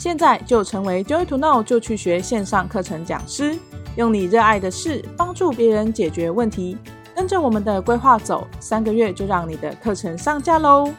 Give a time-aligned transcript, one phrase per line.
[0.00, 3.54] 现在就成为 Joy to Know 就去学线上课程讲师，
[3.98, 6.78] 用你热爱的事帮助别人解决问题。
[7.14, 10.90] 跟着我们的规划走，三个月就让你的课程上架喽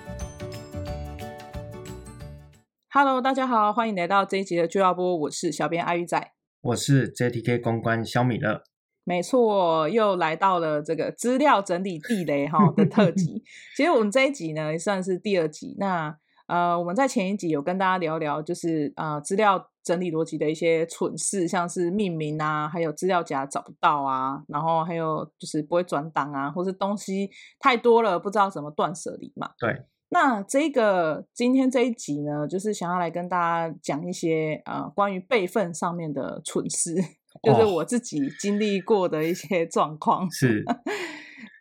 [2.91, 6.31] ！Hello，大家好，欢迎来到这一集的 Joy 要播，我是小编阿玉仔，
[6.61, 8.61] 我是 JTK 公关小米乐。
[9.03, 13.41] 没错，又来到了这个资料整理地雷哈的特辑。
[13.75, 15.75] 其实我们这一集呢，也算是第二集。
[15.79, 16.15] 那
[16.51, 29.51] 呃，我们在前一集有跟大家聊聊，就是呃，资料整理逻辑的一些蠢事，像是命名啊，还有资料夹找不到啊，然后还有就是不会转档啊，或是东西太多了不知道怎么断舍离嘛。
[29.57, 29.85] 对。
[30.09, 36.95] 那这个今天这一集呢，就是想要来跟大家讲一些呃关于备份上面的蠢事，
[37.41, 40.29] 就是我自己经历过的一些状况。
[40.29, 40.65] 是。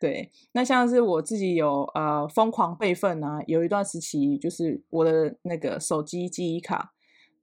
[0.00, 6.92] 对，那像是我自己有呃疯狂备份啊，有一段时期就是我的那个手机记忆卡，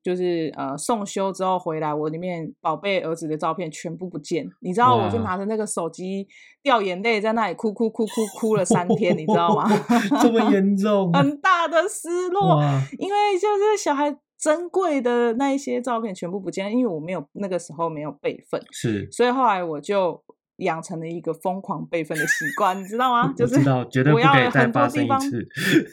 [0.02, 6.28] 就是呃送修之后回来，我里面宝贝儿子的照片全部不见，你知道，我就拿着那个手机
[6.64, 9.70] 掉眼泪，在那里哭哭哭哭哭了三天，你知道吗？
[10.20, 12.60] 这么严重，很大的失落，
[12.98, 20.24] 因为就是小孩珍贵的那一些照片全部不见，因为我没有那个时候没有备份，是，所以后来我就。
[20.58, 23.34] 养成了一个疯狂备份的习惯，你知道吗？
[23.38, 23.56] 就是
[23.90, 25.48] 绝对不可以再发生一次，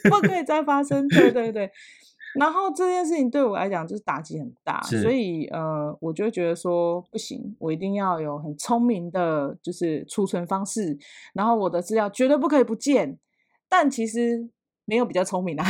[0.09, 1.07] 不可以 再发生。
[1.07, 1.71] 对对对。
[2.37, 10.97] 然后这件事情对我来讲就是打击很大，所以呃，我就觉得说不行，我一定要有很聪明的，就是储存方式。
[11.33, 13.17] 然后我的资料绝对不可以不见。
[13.69, 14.49] 但其实
[14.83, 15.65] 没有比较聪明啊，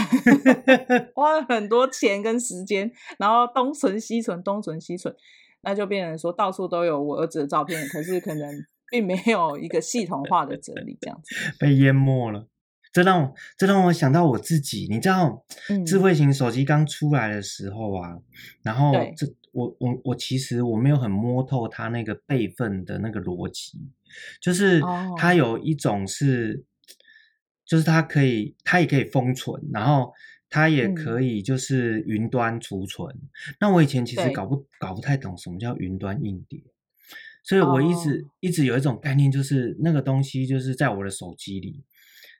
[1.13, 5.15] 花了很多钱跟时间，然后东存西存，东存西存，
[5.61, 8.65] 那就变成说到处都有我儿子的照片，可是可能。
[8.95, 12.47] 并没有一个系统化的整理，这样子 被淹没了。
[12.93, 18.17] 这让我这让我想到我自己，你知道，嗯、智慧型手机刚出来的时候啊，
[18.63, 23.77] 然后这我我我其实我没有很摸透它那个备份的那个逻辑，
[24.39, 24.81] 就是
[25.17, 26.63] 它有一种是，哦、
[27.65, 30.13] 就是它可以它也可以封存，然后
[30.49, 33.13] 它也可以就是云端储存。
[33.13, 36.63] 嗯、那我以前其实搞不搞不太懂什么叫云端硬碟。
[37.47, 38.31] 所以我一直、oh.
[38.39, 41.83] 一直有一种概念，就是那个东西就是在我的手机里。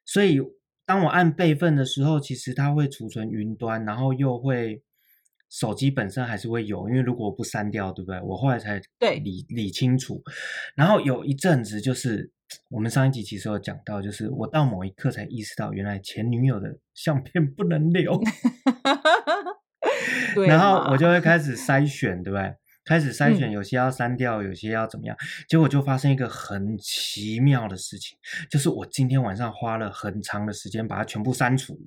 [0.04, 0.42] 所以
[0.84, 4.82] 当我按备份的时候，其实它会储存云端，然后又会
[5.48, 8.20] 手机本身还是会有，因为如果我不删掉，对不对？
[8.22, 8.82] 我后来才
[9.24, 10.24] 理理清楚。
[10.76, 12.32] 然后有一阵子，就是
[12.70, 18.20] 我们上一集其实有讲到，就是我到某一刻才意识到，原来前女友的相片不能留。
[20.48, 22.56] 然后我就会开始 筛选，对不对？
[22.86, 25.18] 开始筛选，有些要删掉，嗯、有些要怎么样？
[25.50, 28.16] 结果就发生一个很奇妙的事情，
[28.48, 31.80] 就是我今天晚上花了很长的时间把它全部删除，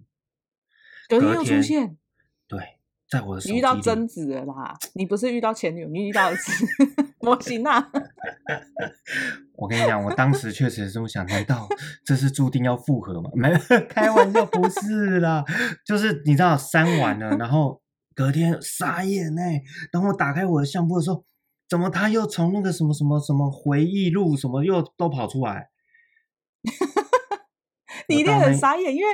[1.08, 1.96] 隔天又出现。
[2.48, 2.78] 对，
[3.08, 3.52] 在我的手机。
[3.52, 4.76] 你遇到贞子了啦！
[4.94, 6.64] 你不是遇到前女友，你遇到的是
[7.20, 7.90] 模型啊！
[9.54, 11.68] 我跟你讲，我当时确实是这么想，难道
[12.04, 13.30] 这是注定要复合吗？
[13.36, 15.44] 没有，开玩笑，不是啦，
[15.84, 17.80] 就是你知道，删完了，然后。
[18.18, 19.40] 隔天傻眼呢，
[19.92, 21.24] 当我打开我的相簿的时候，
[21.68, 25.68] 怎么他又从那个什么什么什么回忆录什么又都跑出来？
[28.08, 29.08] 你一定很傻眼，因为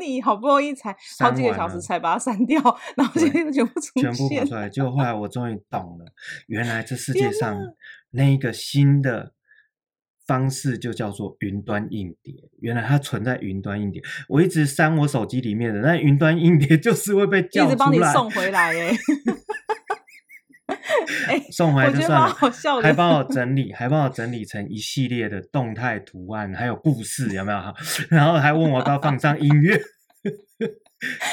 [0.00, 2.60] 你你好不容易才好几个小时才把它删掉，
[2.94, 4.68] 然后现在又全部出现，全部跑出来。
[4.68, 6.04] 结果后来我终于懂了，
[6.48, 7.58] 原来这世 界上
[8.10, 9.32] 那一个新的。
[10.26, 14.02] 方式就叫做云端硬碟，原来它存在云端硬碟。
[14.28, 18.92] 我一直删我手机里面的，那云端硬碟 就是会被叫出来，一直帮你送回来耶。
[21.52, 22.36] 送回来就算了，
[22.82, 27.58] 还帮我整理，还帮我整理成一系列的动态图案，还有故事，有没有？
[28.10, 29.80] 然后还问我要不要放上音乐。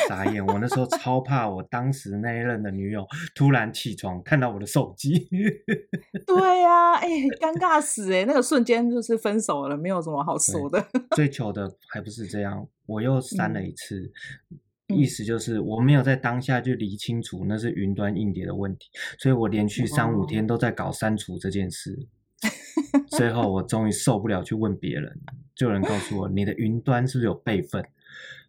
[0.07, 0.45] 傻眼！
[0.45, 5.27] 我那时候超怕，我当时那一任的女友突然起床看到我的手机。
[6.27, 8.25] 对呀、啊，哎、欸，尴尬死哎、欸！
[8.25, 10.85] 那个瞬间就是分手了，没有什么好说的。
[11.15, 14.11] 追求 的还不是这样，我又删了一次，
[14.89, 22.07] 嗯、意思就是我没有在当下就理清楚那是云端硬碟的问题，所以我连续三五天都在搞删除这件事。
[23.07, 25.21] 最后我终于受不了，去问别人，
[25.55, 27.83] 就有人告诉我，你的云端是不是有备份？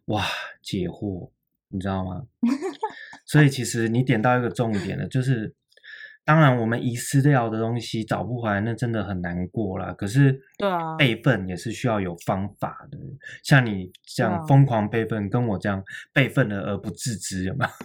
[0.05, 0.23] 哇，
[0.65, 1.29] 解惑，
[1.69, 2.23] 你知道吗？
[3.25, 5.53] 所以其实你点到一个重点了，就是
[6.23, 9.93] 当然我们遗失掉的东西找不回来，那真的很难过啦。
[9.93, 12.97] 可是，对啊，备份也是需要有方法的。
[13.43, 17.71] 像你这样疯狂备份，跟我这样备份了而不自知，有没有？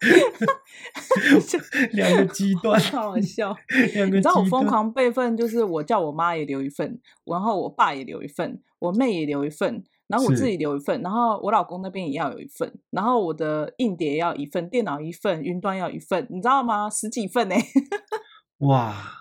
[1.92, 3.56] 两个极端，好好笑。
[3.94, 16.88] 两个，你知道我疯狂备份，就是我叫我妈也留一份，然后我爸也留一份，我妹也留一份，然后我自己留一份，然后我老公那边也要有一份，然后我的硬碟要一份，电脑一份，云端要一份，你知道吗？
[16.90, 17.64] 十几份呢、欸。
[18.66, 19.12] 哇！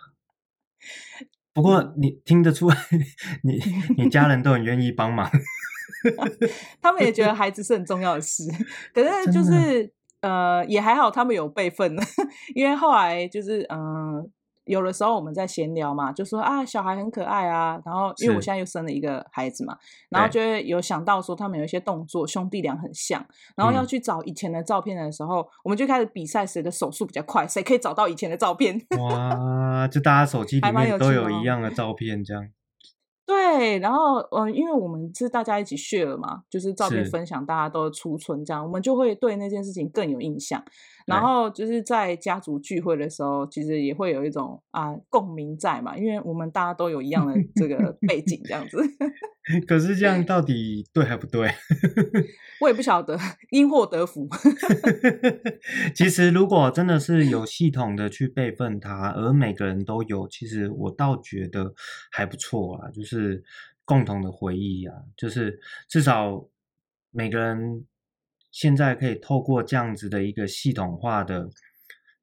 [1.54, 2.76] 不过你听得出来，
[3.44, 3.58] 你
[3.98, 5.32] 你家人都很愿意帮忙，
[6.82, 8.44] 他们也觉得孩子是很重要的事，
[8.94, 9.90] 可是就是
[10.26, 11.96] 呃也还好，他们有备份，
[12.56, 13.78] 因为后来就是嗯。
[14.18, 14.30] 呃
[14.66, 17.80] 有的时候我们在闲聊嘛，就说啊，小孩很可爱啊。
[17.86, 19.78] 然后因为我现在又生了一个孩子嘛，
[20.10, 23.24] 然后就会有想到说他们有一些动作兄弟俩很像，
[23.56, 28.76] 然后要去找以前的照片的时候，嗯、我们就开始比赛谁的手速比较快，谁可以找到以前的照片。
[29.00, 32.44] 哇，就大家手机里面都有一样的照片，这样。
[33.26, 40.64] 对，然后嗯，因为我们是大家一起 share 嘛，就是照片分享，大家都储存这样，我们就会对那件事情更有印象。
[41.06, 48.78] 然后就是在家族聚会的时候，其实也会有一种啊共鸣在嘛，因为我们大家都有一样的 这个背景，这样子。
[49.68, 51.48] 可是这样到底对还不对？
[52.60, 53.16] 我也不晓得，
[53.52, 54.28] 因祸得福。
[55.94, 61.74] 其实如果真的是有系统的去备份它，而每个人都有，其实我倒觉得
[62.12, 63.44] 还不错啊，就是
[63.84, 66.48] 共同的回忆啊，就是至少
[67.12, 67.86] 每个人。
[68.56, 71.50] 现在可以透过这样子的一个系统化的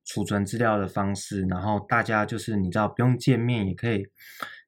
[0.02, 4.06] 储存资料的方式，然后大家就是你知道不用见面也可以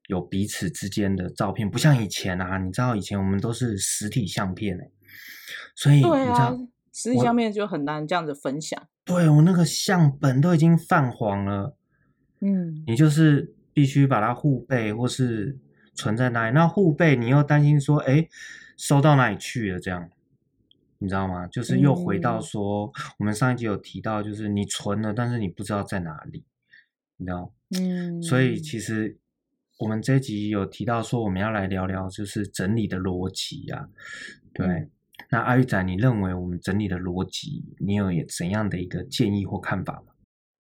[0.09, 4.91] 有彼此之间的照片，不像以前啊，你知道以前我们都是实体相片哎，
[5.75, 6.59] 所以你知道、啊、
[6.93, 8.87] 实体相片就很难这样子分享。
[9.07, 11.75] 对，我那个相本都已经泛黄了，
[12.43, 15.59] 嗯，你就是必须把它互备或是
[15.95, 18.29] 存在那里，那互备你又担心说，哎，
[18.77, 20.11] 收到哪里去了这样。
[20.99, 21.47] 你知道吗？
[21.49, 26.45] 就是又回到说，我们上一集有提到，就是你存了，但是你不知道在哪里，
[27.17, 27.53] 你知道？
[27.79, 28.23] 嗯。
[28.23, 29.19] 所以其实
[29.79, 33.89] 我们这一集有提到说，我们要来聊聊就是整理的逻辑呀。
[34.53, 34.67] 对。
[34.67, 34.91] 嗯、
[35.31, 38.07] 那阿玉仔，你认为我们整理的逻辑，你有
[38.37, 40.13] 怎样的一个建议或看法吗？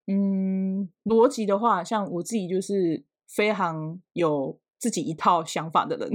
[0.07, 6.11] 嗯，逻辑的话，像我自己就是非常有自己一套想法的人。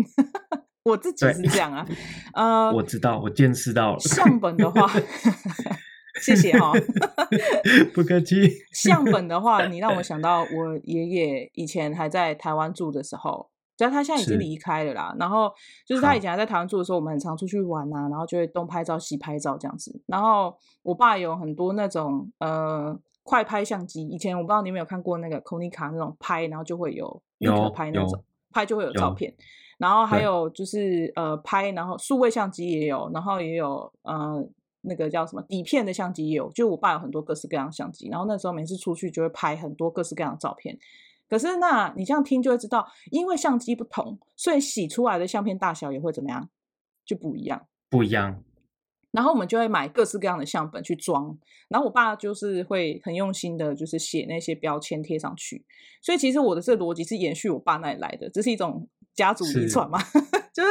[0.83, 1.85] 我自己是这样啊，
[2.33, 3.99] 呃，我知道，我见识到了。
[3.99, 4.89] 相本的话，
[6.21, 6.73] 谢谢哈、哦，
[7.93, 8.49] 不客气。
[8.71, 15.15] 相本的话，你让我想到 我爷爷以前还在台湾住的时候，只要他现在已经离开了啦。
[15.19, 15.51] 然后
[15.85, 20.01] 就是他以前还在台湾住的时候，我们很常出去玩啊，然后就会东拍照西拍照这样子。
[20.07, 29.33] 然后我爸有很多那种呃快拍相机，以前我不知道你有没有看过那个 Konica 那种拍，然后就会有立可拍那种拍就会有照片。
[29.79, 34.45] 然后还有就是呃拍，然后数位相机也有，然后也有呃
[34.81, 36.51] 那个叫什么底片的相机也有。
[36.51, 40.77] 就我爸有很多各式各样的相机，然后那时候每次出去就会拍很多各式各样的照片。
[41.29, 46.49] 可是那你这样听就会知道，因为相机不同，所以洗出来的相片大小也会怎么样，
[47.05, 47.65] 就不一样。
[47.89, 48.43] 不一样。
[49.11, 51.37] 然后我们就会买各式各样的相本去装，
[51.69, 55.65] 然后我爸就是会很用心的，就是写那些标签贴上去。
[56.01, 58.85] 所以其实我的这个逻辑是延续我爸那里来的，这是一种。
[59.15, 59.99] 家族遗传嘛，
[60.53, 60.69] 就是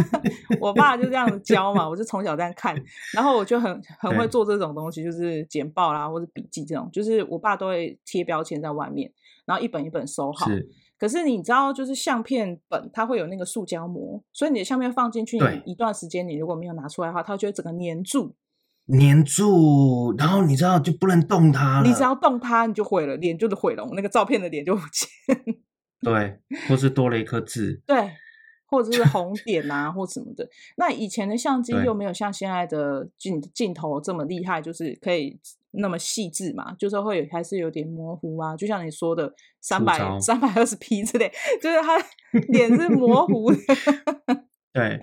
[0.60, 2.74] 我爸就这样子教嘛，我就从小这样看，
[3.14, 9.10] 然后我就很很会做这种东西，就是简报啦或者笔记这种，就是我爸都会贴标签在外面，
[9.46, 10.46] 然后一本一本收好。
[10.46, 10.68] 是，
[10.98, 18.34] 可是你知道，就是相片本它会有那个塑胶膜，所以你的相片放进去，你一段时间你如果没有拿出来的话，它就会整个粘住，
[18.88, 25.08] 粘住，然后你知道就不能动它了，你只要动它你就毁了，脸就是毁容，那个照片的脸就不见。
[26.04, 26.38] 对，
[26.68, 28.10] 或是多了一颗痣，对，
[28.66, 30.48] 或者是 红点啊，或什么的。
[30.76, 35.38] 那以前的相机又没有像现在的镜镜头这么厉害，就是可以
[35.72, 38.56] 那么细致嘛，就是会有还是有点模糊啊。
[38.56, 41.30] 就像你说的，三百三百二十 P 之类，
[41.60, 41.98] 就是他
[42.48, 43.58] 脸是模糊的。
[44.72, 45.00] 对。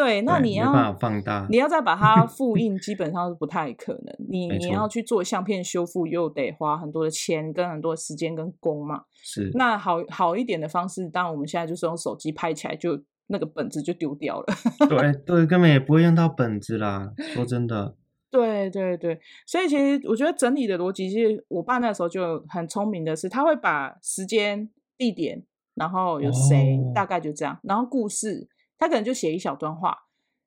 [0.00, 4.16] 对，那你要放大，你要再把它 复印，基本上是不太可能。
[4.30, 9.02] 你你要去做相片修复，又得花很多的钱、跟很多的时间跟工嘛。
[9.22, 9.50] 是。
[9.52, 14.46] 那好好一点的方式，当然我们现在就是用手机拍起来，就那个本子就丢掉了。
[14.88, 17.12] 对对，根本也不会用到本子啦。
[17.34, 17.94] 说真的。
[18.30, 28.48] 对对对，所以其实我觉得整理的逻辑，其实我爸那时候就很聪明的是，他会把时间、地点，然后有谁，哦、大概就这样，然后故事。
[28.80, 29.96] 他可能就写一小段话。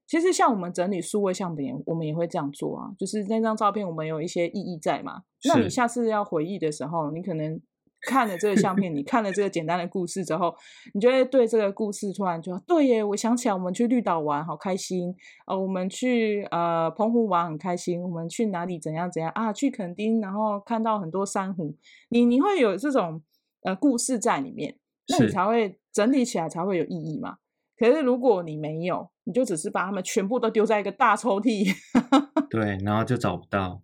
[0.05, 2.91] 其实像我们整理数位相片，我们也会这样做啊。
[2.99, 5.23] 就是那张照片，我们有一些意义在嘛。
[5.45, 7.59] 那你下次要回忆的时候，你可能
[8.01, 10.53] 看了这个相片，你看了这个简单的故事之后，
[10.93, 19.53] 你就会对这个故事突然就对耶，我想起来我们去绿岛玩好开心啊，呃，我们去呃澎湖玩很开心，我们去哪里怎样怎样啊？
[19.53, 21.73] 去垦丁，然后看到很多珊瑚，
[22.09, 23.21] 你你会有这种
[23.63, 27.37] 呃故事在里面，那你才会整理起来才会有意义嘛。
[27.83, 31.69] 可可是如果你没有，你就只是把他们全部都丢在一个大抽屉，
[32.49, 33.81] 对，然后就找不到。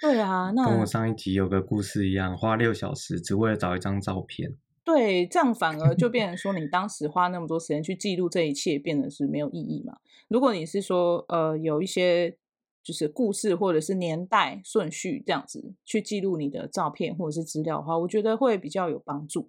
[0.00, 4.54] 对啊，那跟我上一集有个故事一样，花六小时只为了找一张照片。
[4.84, 9.96] 对，这样反而就变成 说，你当时花那么多时间去记录这一切，变得是没有意义嘛？
[10.28, 12.36] 如果你是说，呃，有一些
[12.84, 19.48] 就是故事或者是年代顺序这样子去记录你的照片或者是资料的话，我觉得会比较有帮助。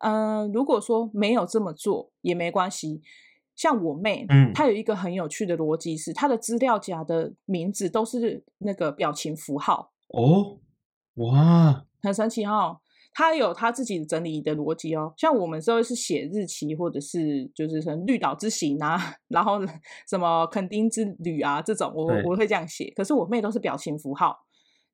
[0.00, 3.02] 呃，如果说没有这么做也没关系。
[3.54, 9.92] 像我妹，嗯，她有一个很有趣的逻辑是，她的资料夹的名字都是那个表情符号。
[10.08, 10.58] 哦，
[11.14, 12.80] 哇，很神奇哦。
[13.14, 19.58] 她有她自己的整理的逻辑哦，像我们都是写日期，或者是就是什么绿岛之行啊， 然后
[20.06, 22.92] 什么垦丁之旅啊这种，我我会这样写。
[22.94, 24.38] 可是我妹都是表情符号，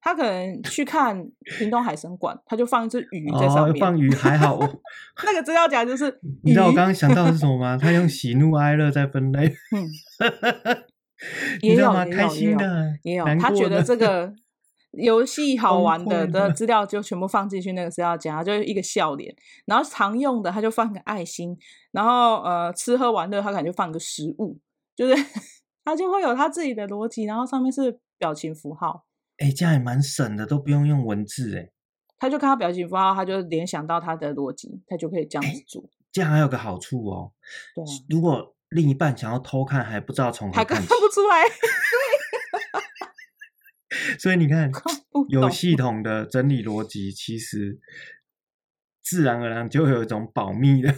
[0.02, 1.25] 她可能去看
[1.59, 3.75] 屏东海生馆，他就放一只鱼在上面。
[3.75, 4.59] 哦、放鱼还好，
[5.25, 6.18] 那个资料夹就是。
[6.42, 7.78] 你知道我刚刚想到的是什么吗？
[7.80, 9.47] 他用喜怒哀乐在分类。
[9.71, 9.88] 嗯，
[11.62, 12.04] 也有吗？
[12.04, 14.35] 开心的，也有，他觉得这个。
[14.94, 19.35] 游戏 好玩的的资料就全部放进去那个资料夹，就一个笑脸。
[19.64, 21.56] 然后常用的他就放个爱心，
[21.92, 24.59] 然后呃吃喝玩乐他可能就放个食物，
[24.94, 25.14] 就是
[25.82, 29.06] 他就会有他自己的逻辑，然后上面是表情符号。
[29.42, 31.68] 哎、欸，这样也蛮省的，都不用用文字哎。
[32.20, 35.82] 他就看到表情符号，他就联想到他的逻辑，他就可以这样子做。
[35.82, 37.32] 欸、这样还有个好处哦，
[37.75, 41.42] 对、啊，如果另一半想要偷看还不知道从何看起，还看不出来。
[44.20, 44.70] 所以你看，
[45.28, 47.80] 有系统的整理逻辑，其实
[49.02, 50.94] 自然而然就会有一种保密的、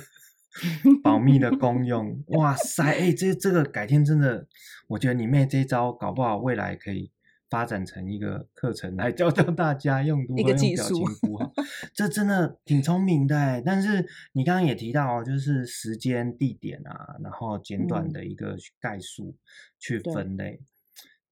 [1.02, 2.22] 保密的功用。
[2.28, 4.46] 哇塞，哎、欸，这这个改天真的，
[4.88, 7.10] 我觉得你妹这一招搞不好未来可以
[7.54, 11.52] 发展成一个课程来教教大家用如何 用表情符号。
[11.94, 13.62] 这真的挺聪明的。
[13.64, 19.37] 但是你刚刚也提到，就是时间、地点啊，然后简短的一个概述
[19.78, 20.61] 去分类。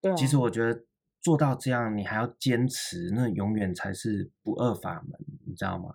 [0.00, 0.84] 对，对啊、其实我觉得。
[1.24, 5.94] 做到这样，你还要坚持，那永远才是不二法门，你知道吗？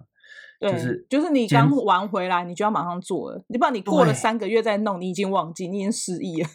[0.58, 6.48] 对，就是就是你刚玩回来，你就要马上做了，你不然你过了三个月再弄，你已经忘记，你已经失忆了。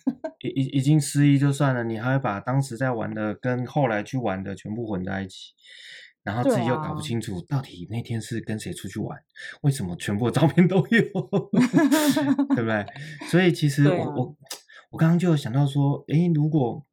[0.43, 5.53] 已已已经失忆就算了，你还会把当时在玩的跟后来去玩的全部混在一起，
[6.23, 9.19] 然后自己又搞不清楚到底那天是跟谁出去玩，
[9.63, 11.03] 为什么全部的照片都有，
[12.55, 12.87] 对不对？
[13.31, 14.37] 所以其实我、啊、我
[14.91, 16.85] 我刚刚就有想到说，诶，如果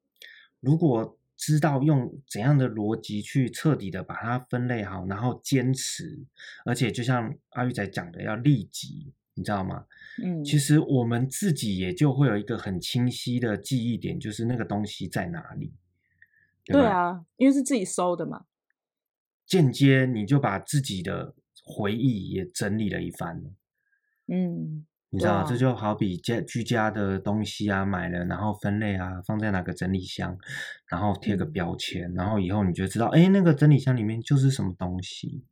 [0.60, 6.26] 如果知道用怎样的逻辑去彻底的把它分类好，然后坚持，
[6.66, 9.86] 而且就像阿玉仔讲的，要立即，你知道吗？
[10.24, 15.74] 嗯，其实我们自己也就会有一个很清晰的记忆点，就是那个东西在哪里。
[16.66, 18.46] 对，对啊，因为是自己收的嘛。
[19.46, 21.34] 间接你就把自己的
[21.64, 23.44] 回忆也整理了一番。
[24.28, 24.86] 嗯。
[25.12, 30.38] 你知道，啊、这就好比家居家的东西啊，买了然后分类啊，放在哪个整理箱，
[30.88, 35.44] 然后贴个标签，嗯、然后以后你就知道，哎，那个整理箱里面就是什么东西。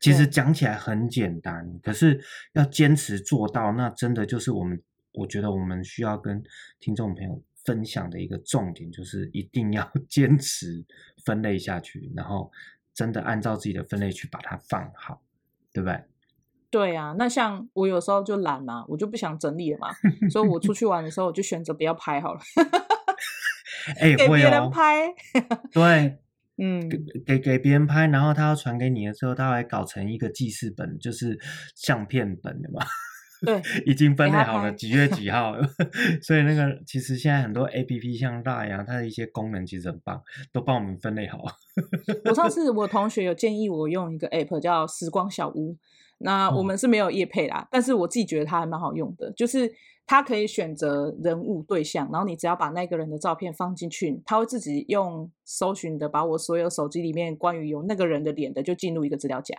[0.00, 2.18] 其实讲起来很简单，可是
[2.54, 4.80] 要坚持做到，那真的就是我们，
[5.12, 6.42] 我觉得我们需要跟
[6.80, 10.84] 听众朋友分享的一个重点，就是一定要 坚持
[11.26, 12.50] 分类下去，然后
[12.94, 15.22] 真的按照自己的分类去把它放好，
[15.72, 16.02] 对不对？
[16.72, 19.90] 对啊，那像我有时候就懒嘛，我就不想整理了嘛，
[20.32, 22.40] 所以我出去玩的时候，我就选择不要拍好了。
[24.00, 25.06] 哎、欸， 给别人拍。
[25.08, 25.12] 哦、
[25.70, 26.18] 对，
[26.56, 26.88] 嗯，
[27.26, 31.38] 给给别人拍，然后他要传给你的时候，他会搞成一个记事本，就是
[31.74, 32.80] 相片本的嘛。
[33.44, 35.52] 对，已经分类好了几月几号，
[36.22, 41.38] 所以那个其实现在很多 A P P 像 Line 啊，它的一些功能其实很棒，都帮我们分类好。
[42.24, 45.76] 我上次我同学有建议我用一个 App 叫时光小屋。
[46.22, 49.72] 那我们是没有业配啦，嗯、但是我自己觉得它还蛮好用的，就是
[50.06, 59.56] 它可以选择人物对象，然后你只要把那个人的照片放进去，它会自己用搜寻的把我所有手机里面关于有那个人的脸的就进入一个资料夹。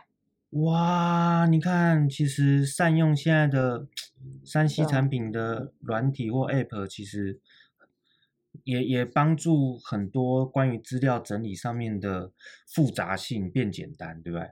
[0.51, 3.88] 哇，你看，其实善用现在的
[4.46, 7.39] 3C 产品的软体或 App，其实
[8.63, 12.32] 也也帮助很多关于资料整理上面的
[12.67, 14.51] 复杂性变简单，对不对？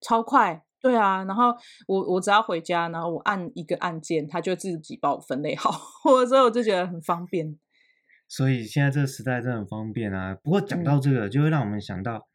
[0.00, 0.64] 超快。
[0.86, 1.52] 对啊，然后
[1.88, 5.70] 我我只要回家，然后我按一个按键，它就自己帮我分类好，
[6.02, 7.58] 或者说我就觉得很方便。
[8.28, 10.36] 所以现在这个时代真的很方便啊。
[10.42, 12.28] 不过讲到这个，就会让我们想到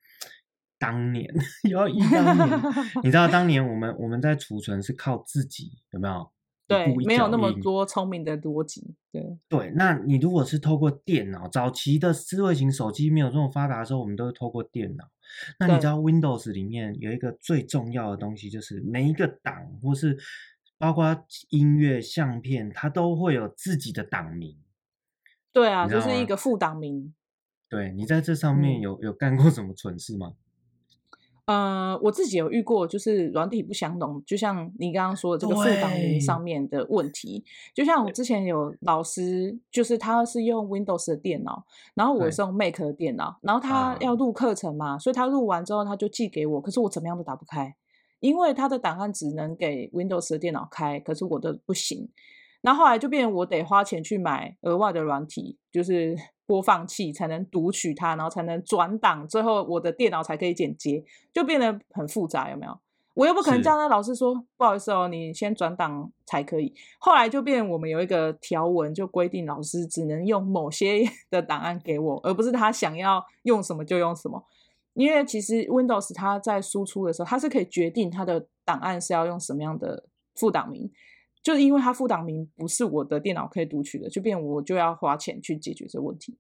[0.78, 1.34] 当年，
[1.72, 2.62] 要一当年，
[3.04, 6.30] 你知道当年我们我们在储存是靠自己，有没有？
[6.72, 8.96] 对，没有那么多聪明的逻辑。
[9.12, 15.06] 对对，那你如果是透过电脑，早期的智慧型手机没有这么发达的时候，我们都是透过电脑。
[15.60, 20.18] 那你知道 Windows 里面有一个最重要的东西，就是每一个档或是
[20.78, 24.58] 包括音乐、相片，它都会有自己的档名。
[25.54, 27.14] 对啊，就是一个副档名。
[27.70, 30.34] 对，你在这上面有、嗯、有干过什么蠢事吗？
[31.52, 37.44] 呃，我自己有遇过，就是软体不相容，就像你刚刚说的这个副档名上面的问题。
[37.76, 47.76] 就像我之前有老师，就是他是用 Windows 的电脑，然后我是用 Mac 的电脑，然后他要录课程嘛，所以他录完之后他就寄给我，可是我怎么样都打不开，
[48.22, 52.08] 因为他的档案只能给 Windows 的电脑开，可是我的不行。
[52.62, 56.16] 然后后来就变成我得花钱去买额外的软体，就是。
[56.52, 62.78] 播放器才能读取它，然后才能转档，最后我的电脑才可以剪接，就变得很复杂，有没有？
[63.14, 66.74] 我又不可能叫那老师说不好意思哦，你先转档才可以。
[67.00, 74.44] 后来就变，我们有一个条文，就规定老师只能用某些 的档案给我，而不是他想要用什么就用什么。
[74.94, 80.04] 因为其实 Windows 它在输出的时候，它是可以决定它的档案是要用什么样的
[80.36, 80.92] 副档名。
[81.44, 86.38] 就是因为它副档名不是我的电脑可以读取的，就变我就要花钱去解决这个问题。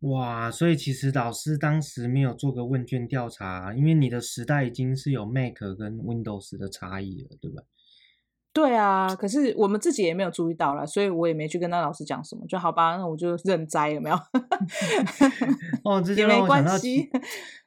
[0.00, 7.62] 哇，所以其实老师当时没有做个问卷调查，因为你的时代已经是有 Mac 跟 Windows 的差异了，对吧？
[8.56, 14.16] 对啊，可是我们自己也没有注意到啦，所以我也没去跟那老师讲什么，就好吧，那我就认栽有没有？
[15.84, 16.78] 哦，这就让我想到，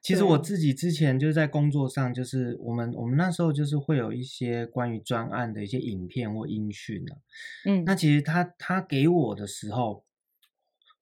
[0.01, 7.13] 其实我自己之前就是在工作上，就是我们我们那时候就是会有一些关于专案的一些影片或音讯啊，
[7.65, 10.03] 嗯，那其实他他给我的时候，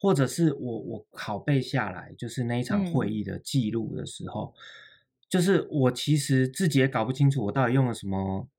[0.02, 4.60] 或者是我我拷贝下来，就是那一场会议的记录的时候，嗯，
[5.30, 8.50] 就是我其实自己也搞不清楚我到底用了什么。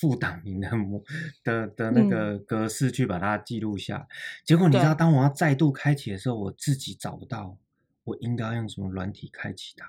[0.00, 1.02] 副档名的模
[1.44, 4.08] 的的那个格式去把它记录下，嗯，
[4.46, 7.58] 结果你知道，当我要再度开启的时候，我自己找不到
[8.04, 9.86] 我应该要用什么软体开启它。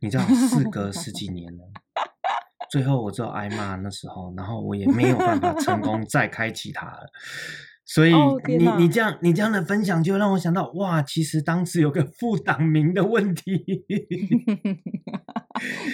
[0.00, 1.64] 你知道，事隔十几年了，
[2.70, 7.10] 最后我只有挨骂那时候，然后我也没有办法成功再开启它了。
[7.90, 8.12] 所以
[8.46, 13.64] 你你这样你这样的分享就让我想到，哇，其实当时有个副党名的问题。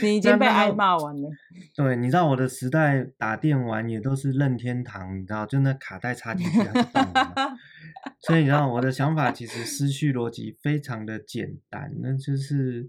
[0.03, 1.31] 你已 经被挨骂完了。
[1.77, 7.55] 对，你知道我的时代打电玩也都是任天堂，你知道，就那卡带插进去它就动了。
[8.27, 12.89] 所以你知道我的想法其实思绪逻辑非常的简单，那就是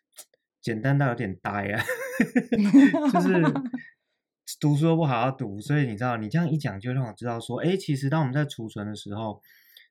[0.62, 1.84] 简单到有点呆啊，
[3.12, 3.44] 就是。
[4.58, 9.42] 读书都不好好读，所以你知道，你这样一讲，就让我知道说，哎，其实当我们在储存的时候，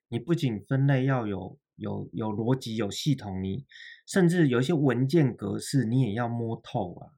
[0.08, 3.64] 你不仅分类要有有有逻辑、有系统，你
[4.06, 7.14] 甚至有一些文件格式，你也要摸透啊，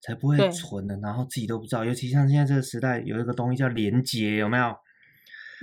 [0.00, 1.84] 才不会存的，然后自己都不知道。
[1.84, 4.76] 尤其像现在这个时代，有一个东西叫连结，有没有？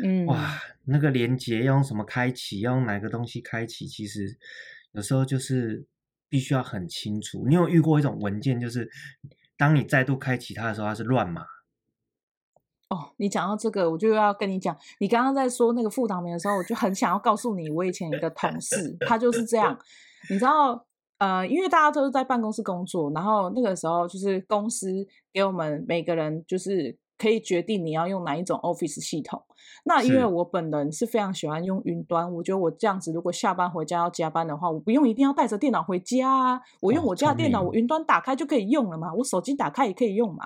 [0.03, 2.59] 嗯，哇，那个连结要用什么开启？
[2.59, 3.87] 要用哪个东西开启？
[3.87, 4.37] 其实
[4.91, 5.85] 有时候就是
[6.27, 7.45] 必须要很清楚。
[7.47, 8.89] 你有遇过一种文件，就是？
[9.59, 11.41] 当你再度开启它的时候，它是乱码。
[12.87, 19.77] 哦，你讲到这个，我就要跟你讲，你刚刚在说那个副导名的时候，我就很想要告诉你，我以前一个同事，他就是这样，
[20.29, 24.87] 你知道，呃，因为大家都是在办公室工作，然后那个时候就是公司
[25.33, 26.97] 给我们每个人就是。
[27.19, 29.43] 可以决定你要用哪一种 Office 系统。
[29.83, 40.45] 那因为我本人是非常喜欢用云端，我觉得我这样子如果下班回家要加班的话，我不用一定要带着电脑回家啊，我用我家的电脑，我云端打开就可以用了嘛，我手机打开也可以用嘛。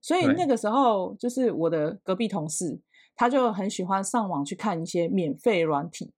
[0.00, 2.80] 所以那个时候就是我的隔壁同事，
[3.16, 6.12] 他就很喜欢上网去看一些免费软体。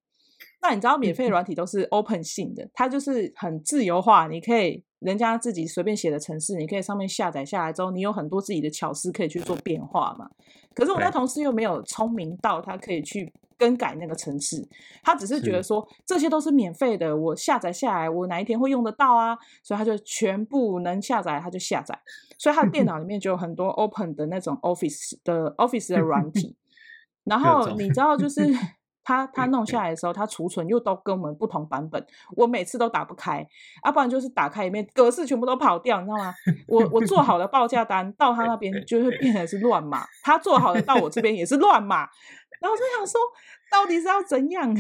[0.61, 10.31] 那你知道免费软体都是 open 性的，它就是很自由化，你可以人家自己随便写的程式，你可以上面下载下来之后，你有很多自己的巧思可以去做变化嘛。
[10.73, 14.65] 可是我那同事又没有聪明到他可以去更改那个程式，
[15.03, 19.37] 他只是觉得说这些都是免费的，我下载下来，我哪一天会用得到啊？
[19.65, 21.99] 所以他就全部能下载他就下载，
[22.39, 26.57] 所以他的电脑里面就有很多 open 的那种 Office 的 Office 的软体，
[27.25, 28.49] 然后你知道就是。
[29.05, 32.05] 他他弄下来的时候，他储存又都跟我们不同版本，
[32.37, 33.41] 我每次都打不开，
[33.85, 36.35] 要、啊、不然就是打开里面格式全部都跑掉，你知道吗？
[36.69, 42.09] 我我做好的报价单到他那边就会变成是乱码，他做好的到我这边也是乱码，
[42.61, 43.21] 然后我就想说，
[43.71, 44.75] 到底是要怎样？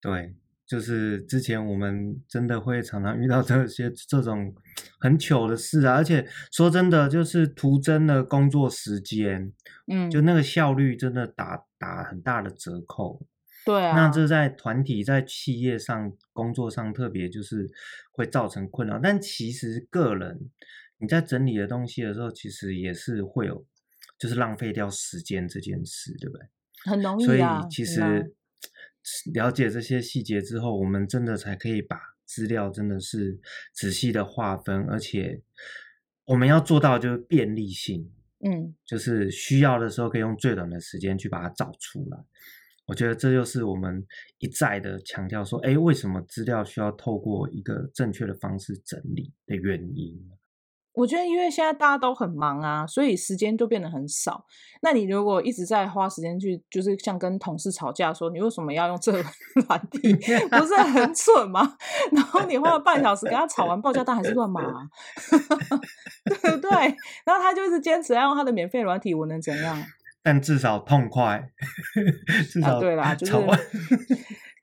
[0.00, 0.34] 对。
[0.68, 4.54] 就是之前我们真的会常常遇到这些这种
[5.00, 9.50] 很糗的事啊，而且说真的，就是徒增了工作时间，
[9.90, 13.26] 嗯，就那个效率真的打打很大的折扣。
[13.64, 17.68] 对啊，那这在团体在企业上工作上特别就是
[18.12, 20.50] 会造成困扰，但其实个人
[20.98, 23.66] 你在整理的东西的时候，其实也是会有
[24.18, 26.46] 就是浪费掉时间这件事，对不对？
[26.84, 28.34] 很容易啊，所以其实。
[29.32, 33.40] 了解这些细节之后，我们真的才可以把资料真的是
[33.72, 35.40] 仔细的划分，而且
[36.26, 38.12] 我们要做到就是便利性，
[38.44, 42.18] 嗯，就是需要的时候可以用最短的时间去把它找出来。
[42.86, 44.06] 我觉得这就是我们
[44.38, 50.18] 一再的强调说，哎，为什么资料需要透过一个正确的方式整理的原因。
[50.98, 54.44] 我觉得，因为现在大家都很忙啊，所以时间就变得很少。
[54.82, 59.22] 那你如果一直在花时间去，就是像跟同事吵架说，你为什么要用这个
[59.68, 61.76] 软体，不是很蠢吗？
[62.10, 64.60] 然后你花了半小时跟他吵完报价单还是乱码，
[66.42, 66.70] 对不对？
[67.24, 69.80] 然后他就是坚持要用他的免费软体，我能怎样？
[70.20, 71.48] 但至少痛快，
[72.50, 73.32] 至少、啊、对啦，就是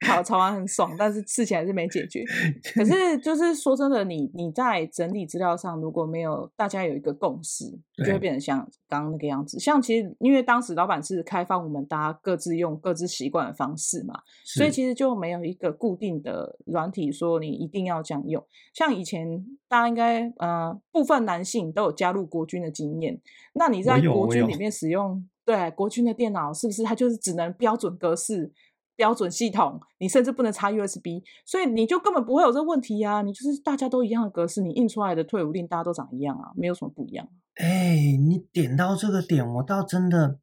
[0.04, 2.22] 吵吵完很爽，但是事情还是没解决。
[2.74, 7.64] 可是就是说真的，你你在整理资料上如果没有大家有一个共识，
[8.04, 9.58] 就会变成像刚刚那个样子。
[9.58, 18.44] 像其实因为当时老板是开放我们大家各自用各自习惯的方式嘛，所以其实就没有一个固定的软体说你一定要这样用。
[18.74, 23.20] 像以前大家应该呃部分男性都有加入国军的经验，
[23.54, 25.26] 那你在国军里面使用。
[25.46, 28.50] 对，国军的电脑是不是它就是只能标准格式、
[28.96, 29.78] 标准系统？
[29.98, 37.28] 你甚至不能插 USB，所以你就根本不会有这个问题呀、你就是大家都一样的格式，你印出来的退伍令大家都长一样啊，没有什么不一样。
[37.56, 40.38] 哎，你点到这个点，我倒真的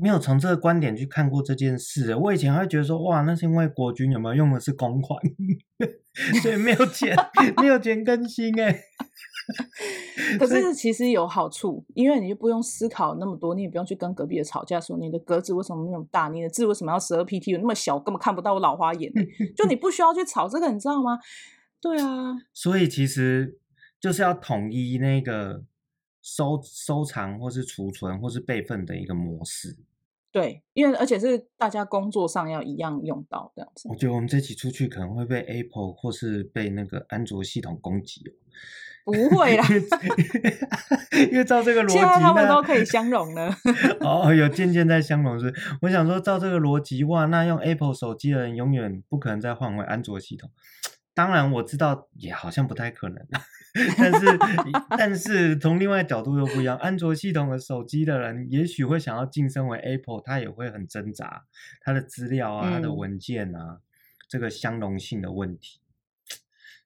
[0.00, 2.14] 没有从这个观点去看过这件事。
[2.14, 5.20] 我以前还会觉得说，哇，那是因为国军有没有用的是公款，
[6.40, 7.16] 所以没有钱，
[7.60, 8.80] 没有钱更新哎。
[10.38, 19.10] 可是其实有好处，因为你就不用思考那么多，你也不用去跟隔壁的吵架，说你的格子为什么那么大，你的字为什么要十二 pt，有那么小，根本看不到我老花眼。
[19.56, 21.18] 就你不需要去吵这个，你知道吗？
[21.80, 23.58] 对啊，所以其实
[23.98, 25.64] 就是要统一那个
[26.20, 29.76] 收收藏或是储存或是备份的一个模式。
[30.30, 33.88] 对，因为而且是大家工作上要一样用到这样子。
[33.88, 38.22] 我觉得我们这期出去可能会被 Apple 或是被那个安卓系统攻击。
[39.04, 39.66] 不会啦，
[41.32, 43.50] 因为照这个逻辑，现在他们都可以相容了。
[44.00, 45.50] 哦，有渐渐在相容是？
[45.80, 50.50] 我想说，照这个逻辑，哇，那用 Apple 手机的人永远不可能再换回安卓系统。
[51.14, 53.16] 当然，我知道也好像不太可能，
[53.96, 54.38] 但是
[54.90, 61.44] 但是从另外角度又不一样，安卓系统的手机的人也许会想要晋升为 Apple，他也会很挣扎，
[61.80, 63.80] 他的资料啊，他的文件啊，嗯、
[64.28, 65.80] 这个相容性的问题。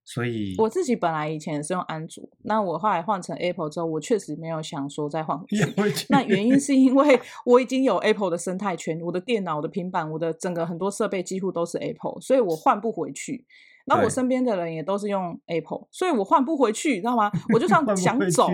[0.05, 6.07] 所以我自己本来以前是用安卓，那我后来换成 Apple 之后，我确实没有想说再换回去。
[6.09, 13.47] 那原因是因为我已经有 Apple 的生态圈，我的电脑、我的平板、我的整个很多设备几乎都是 Apple，所以我换不回去。
[13.87, 17.31] 那我身边的人也都是用 Apple，所以我换不回去，你知道吗？
[17.53, 18.49] 我就算想走，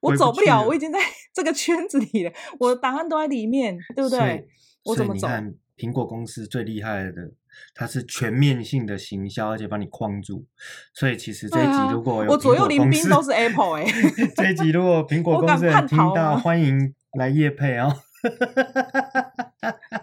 [0.00, 0.98] 我走不了，我已经在
[1.34, 4.46] 这个圈子里了，我的档案都在里面，对不对？
[4.84, 5.28] 我怎么走？
[5.76, 7.32] 苹果公司最厉害的。
[7.74, 10.44] 它是全面性的行销，而且把你框住，
[10.92, 17.90] 所以其实这一集如果有我左右邻兵都是 Apple 哎、 欸，这一集如果苹果公司有听到，欢迎来夜配哦，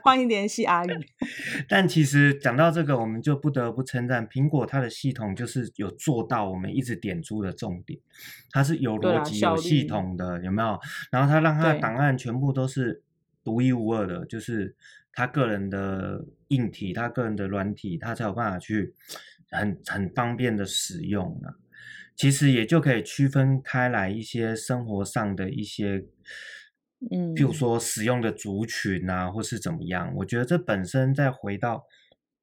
[0.02, 0.90] 欢迎联系阿宇。
[1.70, 8.00] 但其实讲到这个，我们就不得不称赞苹果，它的系统就是有做到我们一直点出的重点，
[8.52, 10.80] 它是有逻辑、有系统的，有没有？
[11.12, 13.02] 然后它让它的档案全部都是
[13.44, 14.76] 独一无二的，就是。
[15.16, 18.96] 他个人的硬体，他个人的软体，他才有办法去
[19.52, 21.54] 很很方便的使用啊。
[22.16, 26.04] 其实也就可以区分开来一些生活上的一些，
[27.12, 30.14] 嗯，譬如说使用的族群啊，或是怎么样。
[30.16, 31.86] 我觉得这本身再回到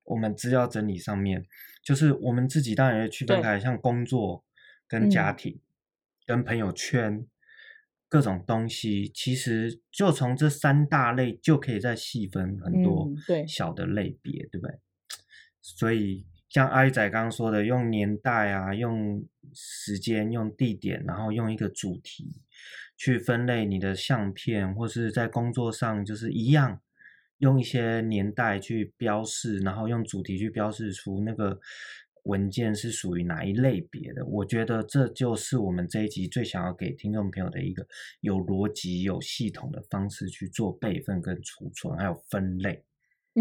[0.04, 1.46] 我们资料整理上面，
[1.82, 4.44] 就是我们自己当然要区分开，像工作
[4.88, 5.60] 跟家庭、嗯、
[6.26, 7.26] 跟朋友圈。
[8.12, 13.08] 各种东西其实就从这三大类就可以再细分很多
[13.46, 14.78] 小的类别，嗯、对，对不对？
[15.62, 22.42] 所以像阿宇仔刚刚说的，用年代啊，用时间，用地点，然后用一个主题
[23.00, 26.78] 去分类你的相片，或是在工作上就是一样，
[27.38, 31.58] 用一些年代去标示，然后用主题去标示出那个。
[32.24, 34.22] 文件是属于哪一类别的？
[34.26, 37.84] 我觉得这就是我们这一集最想要给听众朋友的一个
[38.20, 42.84] 有逻辑、有系统的方式去做备份、跟储存，还有分类。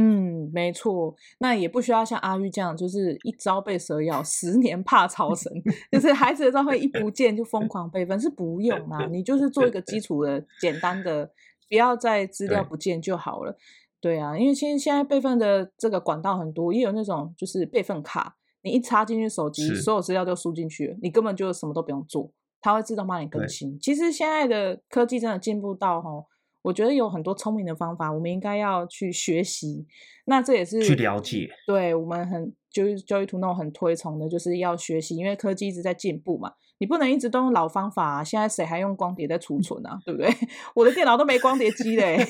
[0.01, 1.13] 嗯，没错。
[1.39, 5.51] 那也不需要像阿玉这样，就是一朝被蛇咬，十年怕草绳。
[5.91, 9.05] 就是孩子的照片一不见就疯狂备份，是不用啊。
[9.07, 11.29] 你就是做一个基 础的、简单的，
[11.67, 13.51] 不要再资料不见就好了。
[13.99, 18.37] 对，对啊，因为现现在备份的这个管道很多，也有那种就是备份卡。
[18.61, 22.31] 你一插进去手机，所有资料就输进去了，你根本就什么都不用做，
[22.61, 23.77] 它会自动帮你更新。
[23.81, 26.25] 其实现在的科技真的进步到齁，
[26.61, 29.85] 我觉得有很多聪明的方法，我们应该要去学习。
[30.25, 36.51] 那这也是去了解，对我们很就是 Joy to Know 很推崇的，就是要学习，因为科技一直在进步嘛。
[36.81, 38.23] 你不能一直都用老方法啊！
[38.23, 39.99] 现在谁还用光碟在储存啊？
[40.05, 40.33] 对不对？
[40.73, 42.25] 我的电脑都没光碟机嘞。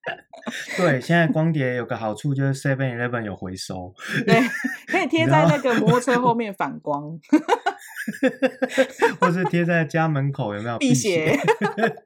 [0.78, 3.92] 对，现在光碟有个好处就是 Seven Eleven 有回收，
[4.26, 4.40] 对，
[4.88, 7.18] 可以贴在那个摩托车后面反光，
[9.20, 11.36] 或是贴在家门口有没有辟邪？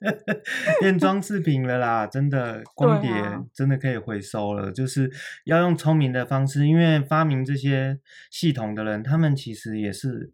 [0.81, 2.07] 变装饰品了啦！
[2.07, 3.11] 真的， 光碟
[3.55, 5.11] 真的可以回收了，啊、就是
[5.45, 7.99] 要用聪明的方式，因为发明这些
[8.31, 10.33] 系统的人，他们其实也是。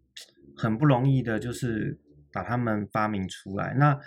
[0.57, 1.99] 很不容易的，就是
[2.31, 3.73] 把他们发明出来。
[3.77, 3.99] 那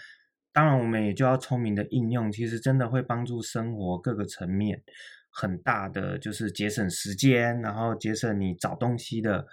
[0.50, 2.32] 当然，我们也就要聪明的应用。
[2.32, 4.82] 其实真的会帮助生活各个层面
[5.30, 9.46] 很大的，就是节省时间，然后节省你找东西的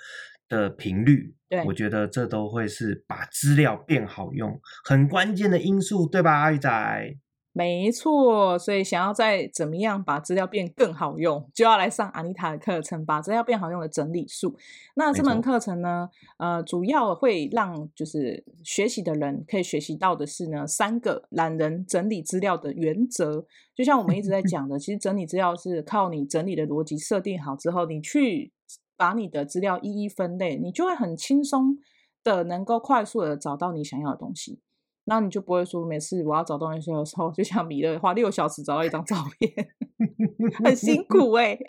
[0.49, 1.35] 的频率。
[1.47, 7.17] 对，我觉得这都会是把资料变好用很关键的因素，对吧，阿鱼仔？
[7.57, 14.57] 没错，所以想要再怎么样把资料变更好用，就要来上阿妮塔的课程，把资料变好用的整理术。
[14.95, 23.45] 那这门课程呢，呃，主要会让就是学习的人可以学习到的是呢，三个懒人整理资料的原则。
[23.73, 28.51] 就像我们一直在 讲的，其实整理资料是靠你整理的逻辑设定好之后，你去
[28.97, 31.77] 把你的资料一一分类，你就会很轻松
[32.23, 34.61] 的能够快速的找到你想要的东西。
[35.07, 39.67] 那你就不会说，每次我要找东西的时候，就像米勒花六小时找到一张照片，
[40.65, 41.59] 很辛苦 哎、欸。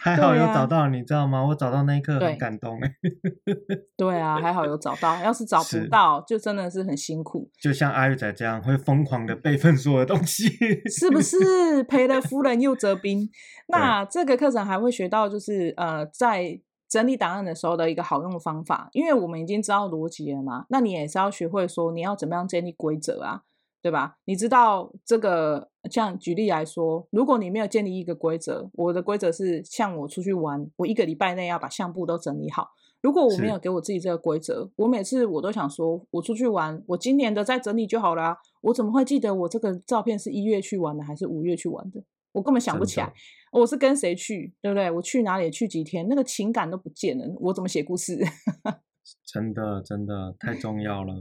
[0.00, 1.44] 还好有找到，你知道吗？
[1.44, 2.94] 我找到那一刻很感动哎。
[3.98, 7.50] 对啊，还好有找到，要是找不到，就真的是很辛苦。
[7.60, 10.46] 就像阿玉仔这样，会疯狂的备份所有东西，
[10.88, 11.82] 是不是？
[11.82, 13.28] 赔了夫人又折兵。
[13.66, 16.60] 那这个课程还会学到，就是呃，在。
[16.94, 23.42] 整理档案的时候的一个好用的方法，因为我们已经知道逻辑了嘛，那你也是要学会说你要怎么样建立规则啊，
[23.82, 24.18] 对吧？
[24.26, 32.68] 你知道这个，像举例来说，如果你没有建立一个规则，我的规则是像我出去玩，我一个礼拜内要把相簿都整理好。
[33.02, 42.04] 如果我没有给我自己这个规则，我每次我都想说，我出去玩，我今年的再整理就好了啊，我怎么会记得我这个照片是一月去玩的还是五月去玩的？
[42.34, 43.10] 我根本想不起来，
[43.52, 44.90] 我是跟谁去，对不对？
[44.90, 48.18] 我去哪里，去几天，那个情感都不见了，我怎么写故事？
[49.24, 51.14] 真的，真的太重要了。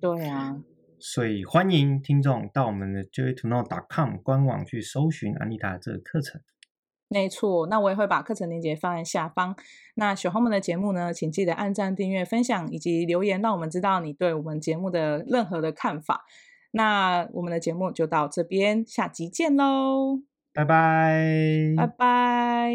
[0.00, 0.60] 对啊，
[0.98, 6.40] 所以欢迎听众到我们的 joytoknow.com 官网去搜寻安妮塔这个课程。
[7.08, 9.56] 没错，那我也会把课程链接放在下方。
[9.94, 16.24] 那喜欢我们的节目呢，请记得按赞、订阅、分享以及留言，让我们知道你对我们节目的任何的看法。
[16.70, 20.27] 那我们的节目就到这边，下集见喽。
[20.58, 22.74] 拜拜，拜拜。